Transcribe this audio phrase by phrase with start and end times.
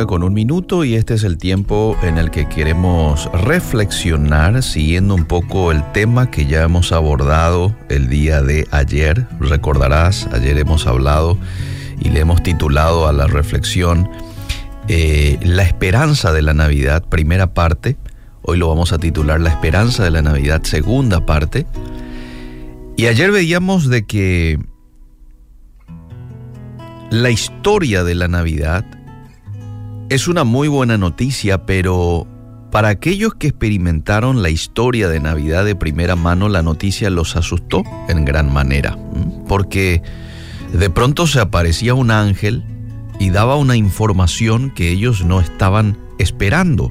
[0.00, 5.14] 9 con un minuto y este es el tiempo en el que queremos reflexionar siguiendo
[5.14, 9.26] un poco el tema que ya hemos abordado el día de ayer.
[9.40, 11.38] Recordarás, ayer hemos hablado
[12.00, 14.08] y le hemos titulado a la reflexión
[14.88, 17.98] eh, La esperanza de la Navidad, primera parte.
[18.40, 21.66] Hoy lo vamos a titular La esperanza de la Navidad, segunda parte.
[22.96, 24.58] Y ayer veíamos de que
[27.10, 28.86] la historia de la Navidad
[30.10, 32.26] es una muy buena noticia, pero
[32.72, 37.84] para aquellos que experimentaron la historia de Navidad de primera mano, la noticia los asustó
[38.08, 38.98] en gran manera,
[39.46, 40.02] porque
[40.72, 42.64] de pronto se aparecía un ángel
[43.20, 46.90] y daba una información que ellos no estaban esperando,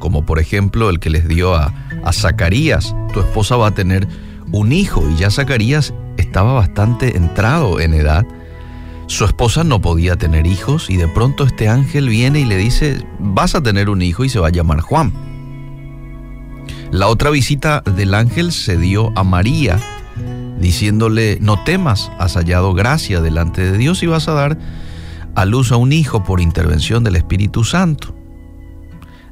[0.00, 1.72] como por ejemplo el que les dio a,
[2.02, 4.08] a Zacarías, tu esposa va a tener
[4.50, 8.26] un hijo, y ya Zacarías estaba bastante entrado en edad,
[9.06, 13.04] su esposa no podía tener hijos y de pronto este ángel viene y le dice,
[13.18, 15.12] vas a tener un hijo y se va a llamar Juan.
[16.90, 19.78] La otra visita del ángel se dio a María,
[20.58, 24.58] diciéndole, no temas, has hallado gracia delante de Dios y vas a dar
[25.34, 28.14] a luz a un hijo por intervención del Espíritu Santo.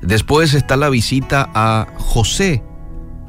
[0.02, 2.62] Después está la visita a José,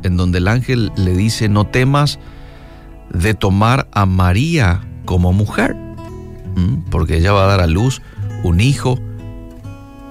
[0.04, 2.20] en donde el ángel le dice, no temas
[3.14, 5.76] de tomar a María como mujer
[6.90, 8.02] porque ella va a dar a luz
[8.44, 9.00] un hijo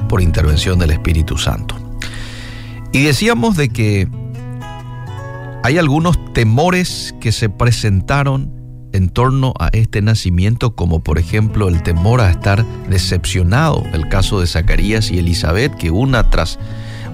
[0.08, 1.76] por intervención del Espíritu Santo.
[2.92, 4.08] Y decíamos de que
[5.62, 8.60] hay algunos temores que se presentaron
[8.92, 14.40] en torno a este nacimiento, como por ejemplo el temor a estar decepcionado, el caso
[14.40, 16.58] de Zacarías y Elizabeth, que una tras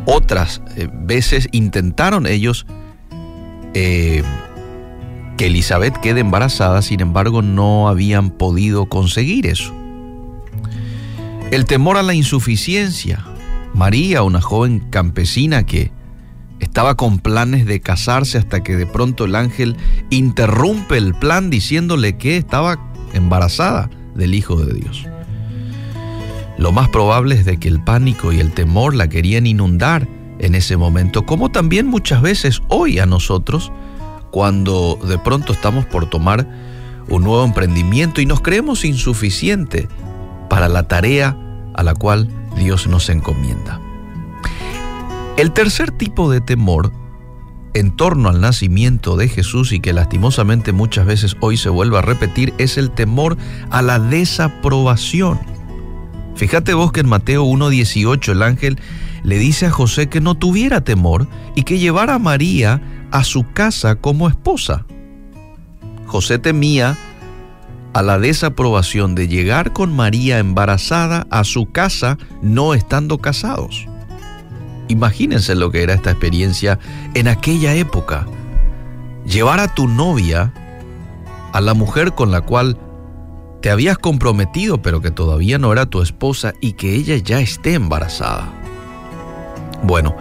[0.06, 2.66] otras eh, veces intentaron ellos
[3.74, 4.22] eh,
[5.36, 9.74] que Elizabeth quede embarazada, sin embargo no habían podido conseguir eso.
[11.50, 13.24] El temor a la insuficiencia.
[13.72, 15.92] María, una joven campesina que
[16.60, 19.76] estaba con planes de casarse hasta que de pronto el ángel
[20.10, 22.78] interrumpe el plan diciéndole que estaba
[23.12, 25.06] embarazada del Hijo de Dios.
[26.58, 30.08] Lo más probable es de que el pánico y el temor la querían inundar
[30.38, 33.70] en ese momento, como también muchas veces hoy a nosotros
[34.36, 36.46] cuando de pronto estamos por tomar
[37.08, 39.88] un nuevo emprendimiento y nos creemos insuficiente
[40.50, 41.34] para la tarea
[41.72, 43.80] a la cual Dios nos encomienda.
[45.38, 46.92] El tercer tipo de temor
[47.72, 52.02] en torno al nacimiento de Jesús y que lastimosamente muchas veces hoy se vuelve a
[52.02, 53.38] repetir es el temor
[53.70, 55.40] a la desaprobación.
[56.34, 58.78] Fíjate vos que en Mateo 1.18 el ángel
[59.22, 63.44] le dice a José que no tuviera temor y que llevara a María a su
[63.52, 64.84] casa como esposa.
[66.06, 66.96] José temía
[67.92, 73.86] a la desaprobación de llegar con María embarazada a su casa no estando casados.
[74.88, 76.78] Imagínense lo que era esta experiencia
[77.14, 78.26] en aquella época.
[79.26, 80.52] Llevar a tu novia,
[81.52, 82.78] a la mujer con la cual
[83.62, 87.74] te habías comprometido pero que todavía no era tu esposa y que ella ya esté
[87.74, 88.52] embarazada.
[89.82, 90.14] Bueno,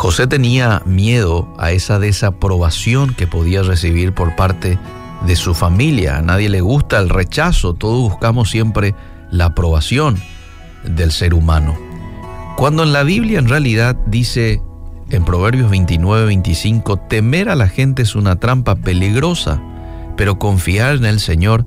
[0.00, 4.78] José tenía miedo a esa desaprobación que podía recibir por parte
[5.26, 6.16] de su familia.
[6.16, 8.94] A nadie le gusta el rechazo, todos buscamos siempre
[9.30, 10.18] la aprobación
[10.84, 11.78] del ser humano.
[12.56, 14.62] Cuando en la Biblia en realidad dice
[15.10, 19.60] en Proverbios 29, 25, temer a la gente es una trampa peligrosa,
[20.16, 21.66] pero confiar en el Señor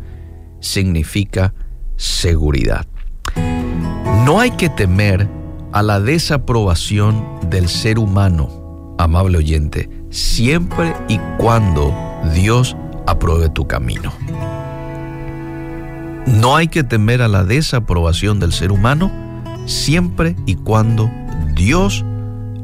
[0.60, 1.54] significa
[1.98, 2.88] seguridad.
[4.26, 5.30] No hay que temer
[5.74, 11.94] a la desaprobación del ser humano, amable oyente, siempre y cuando
[12.36, 14.14] Dios apruebe tu camino.
[16.28, 19.12] No hay que temer a la desaprobación del ser humano
[19.66, 21.10] siempre y cuando
[21.56, 22.06] Dios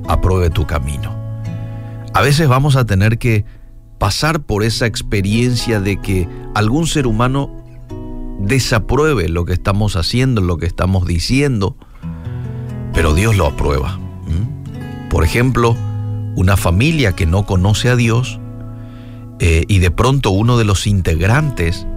[0.07, 1.15] apruebe tu camino.
[2.13, 3.43] A veces vamos a tener que
[3.97, 7.51] pasar por esa experiencia de que algún ser humano
[8.39, 11.75] desapruebe lo que estamos haciendo, lo que estamos diciendo,
[12.99, 13.97] pero Dios lo aprueba.
[15.09, 15.73] Por ejemplo,
[16.35, 18.41] una familia que no conoce a Dios
[19.39, 21.87] eh, y de pronto uno de los integrantes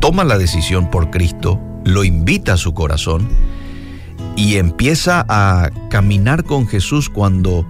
[0.00, 3.28] toma la decisión por Cristo, lo invita a su corazón
[4.34, 7.64] y empieza a caminar con Jesús cuando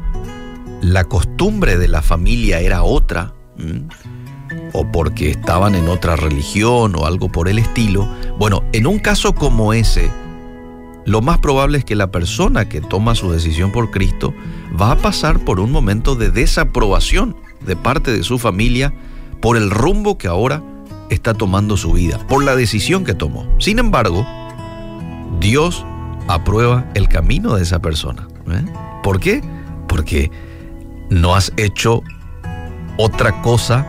[0.81, 3.35] la costumbre de la familia era otra,
[4.73, 8.09] o porque estaban en otra religión o algo por el estilo.
[8.39, 10.11] Bueno, en un caso como ese,
[11.07, 14.35] lo más probable es que la persona que toma su decisión por Cristo
[14.79, 18.93] va a pasar por un momento de desaprobación de parte de su familia
[19.41, 20.63] por el rumbo que ahora
[21.09, 23.47] está tomando su vida, por la decisión que tomó.
[23.61, 24.27] Sin embargo,
[25.41, 25.87] Dios
[26.27, 28.27] aprueba el camino de esa persona.
[28.51, 28.65] ¿eh?
[29.05, 29.43] ¿Por qué?
[29.87, 30.33] Porque
[31.09, 32.03] no has hecho
[32.99, 33.87] otra cosa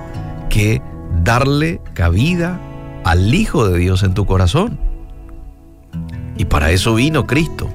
[0.49, 0.81] que
[1.23, 2.61] darle cabida
[3.03, 4.79] al Hijo de Dios en tu corazón.
[6.37, 7.69] Y para eso vino Cristo,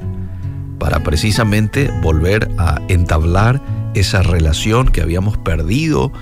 [0.79, 3.61] para precisamente volver a entablar
[3.94, 6.12] esa relación que habíamos perdido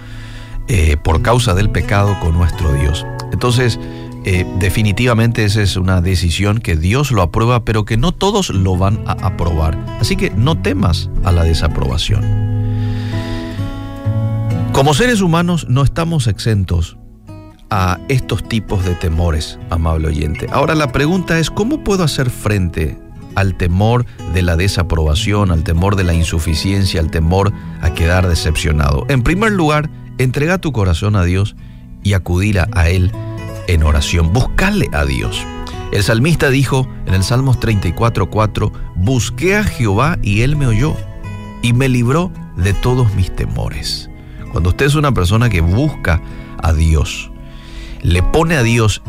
[0.68, 3.06] eh, por causa del pecado con nuestro Dios.
[3.32, 3.78] Entonces,
[4.24, 8.76] eh, definitivamente esa es una decisión que Dios lo aprueba, pero que no todos lo
[8.76, 9.78] van a aprobar.
[10.00, 12.50] Así que no temas a la desaprobación.
[14.72, 16.99] Como seres humanos no estamos exentos
[17.70, 20.46] a estos tipos de temores, amable oyente.
[20.52, 22.98] Ahora la pregunta es, ¿cómo puedo hacer frente
[23.36, 29.06] al temor de la desaprobación, al temor de la insuficiencia, al temor a quedar decepcionado?
[29.08, 29.88] En primer lugar,
[30.18, 31.56] entrega tu corazón a Dios
[32.02, 33.12] y acudir a Él
[33.68, 34.32] en oración.
[34.32, 35.46] Buscale a Dios.
[35.92, 40.96] El salmista dijo en el Salmos 34:4, busqué a Jehová y Él me oyó
[41.62, 44.08] y me libró de todos mis temores.
[44.52, 46.22] Cuando usted es una persona que busca
[46.62, 47.29] a Dios,
[48.02, 49.02] le pone a Dios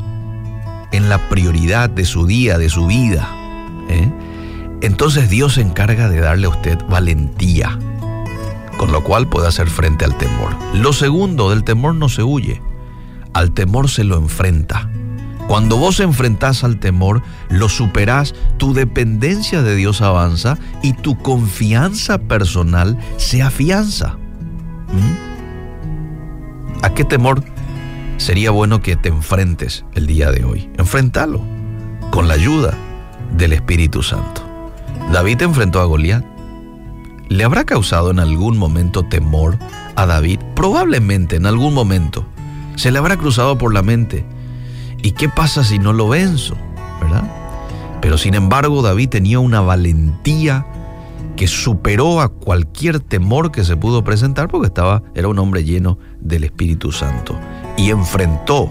[0.92, 3.28] en la prioridad de su día, de su vida,
[3.90, 4.12] ¿eh?
[4.82, 7.78] entonces Dios se encarga de darle a usted valentía,
[8.78, 10.56] con lo cual puede hacer frente al temor.
[10.74, 12.62] Lo segundo, del temor no se huye,
[13.34, 14.90] al temor se lo enfrenta.
[15.48, 22.20] Cuando vos enfrentás al temor, lo superás, tu dependencia de Dios avanza y tu confianza
[22.20, 24.18] personal se afianza.
[24.94, 26.84] ¿Mm?
[26.84, 27.44] ¿A qué temor
[28.22, 30.70] sería bueno que te enfrentes el día de hoy?
[30.78, 31.42] Enfrentalo
[32.12, 32.78] con la ayuda
[33.36, 34.44] del Espíritu Santo.
[35.12, 36.24] David enfrentó a Goliat.
[37.30, 39.58] ¿Le habrá causado en algún momento temor
[39.96, 40.40] a David?
[40.56, 42.28] Probablemente en algún momento
[42.76, 44.24] se le habrá cruzado por la mente.
[45.02, 46.56] ¿Y qué pasa si no lo venzo?
[47.02, 47.24] ¿Verdad?
[48.02, 50.68] Pero sin embargo David tenía una valentía
[51.36, 55.98] que superó a cualquier temor que se pudo presentar porque estaba, era un hombre lleno
[56.20, 57.36] del Espíritu Santo.
[57.82, 58.70] Y enfrentó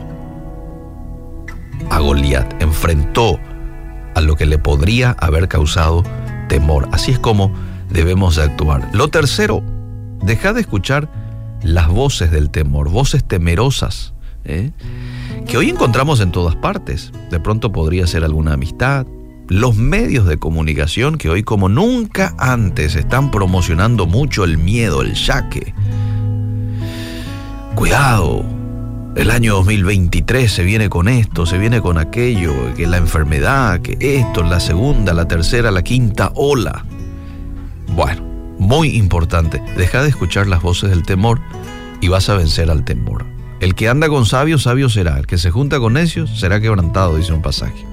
[1.91, 3.41] a Goliat, enfrentó
[4.15, 6.05] a lo que le podría haber causado
[6.49, 6.89] temor.
[6.93, 7.51] Así es como
[7.91, 8.89] debemos de actuar.
[8.93, 9.65] Lo tercero,
[10.23, 11.11] deja de escuchar
[11.65, 14.15] las voces del temor, voces temerosas,
[14.45, 14.71] ¿eh?
[15.45, 17.11] que hoy encontramos en todas partes.
[17.33, 19.09] De pronto podría ser alguna amistad,
[19.49, 25.15] los medios de comunicación que hoy como nunca antes están promocionando mucho el miedo, el
[25.15, 25.75] yaque.
[27.75, 28.60] Cuidado,
[29.17, 33.97] el año 2023 se viene con esto, se viene con aquello, que la enfermedad, que
[34.01, 36.85] esto, la segunda, la tercera, la quinta ola.
[37.95, 38.23] Bueno,
[38.59, 41.41] muy importante, deja de escuchar las voces del temor
[42.01, 43.27] y vas a vencer al temor.
[43.61, 45.19] El que anda con sabios, sabio será.
[45.19, 47.85] El que se junta con necios, será quebrantado, dice un pasaje.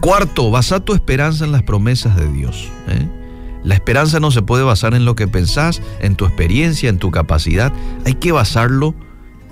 [0.00, 2.68] Cuarto, basa tu esperanza en las promesas de Dios.
[2.88, 3.08] ¿eh?
[3.64, 7.10] La esperanza no se puede basar en lo que pensás, en tu experiencia, en tu
[7.10, 7.72] capacidad.
[8.04, 8.94] Hay que basarlo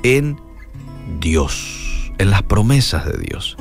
[0.05, 0.37] en
[1.25, 3.57] Dios, en las promesas de Dios.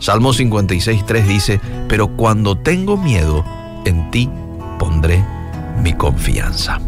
[0.00, 3.44] Salmo 56.3 dice, pero cuando tengo miedo,
[3.84, 4.28] en ti
[4.80, 5.24] pondré
[5.80, 6.80] mi confianza.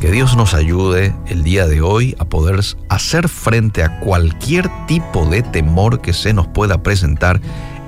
[0.00, 5.26] Que Dios nos ayude el día de hoy a poder hacer frente a cualquier tipo
[5.26, 7.38] de temor que se nos pueda presentar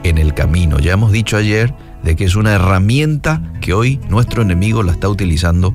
[0.03, 0.81] en el camino.
[0.81, 5.09] Ya hemos dicho ayer de que es una herramienta que hoy nuestro enemigo la está
[5.09, 5.75] utilizando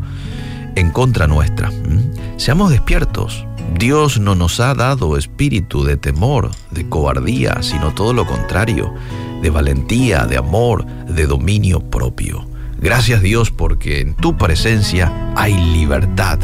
[0.75, 1.71] en contra nuestra.
[1.71, 2.37] ¿Mm?
[2.37, 3.48] Seamos despiertos.
[3.77, 8.93] Dios no nos ha dado espíritu de temor, de cobardía, sino todo lo contrario,
[9.41, 12.45] de valentía, de amor, de dominio propio.
[12.79, 16.39] Gracias Dios porque en tu presencia hay libertad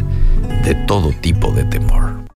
[0.64, 2.15] de todo tipo de temor.